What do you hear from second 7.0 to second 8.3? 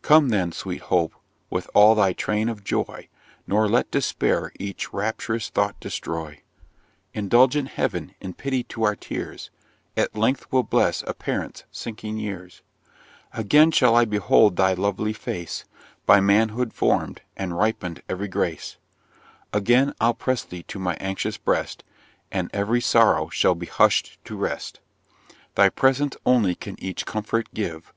Indulgent Heav'n,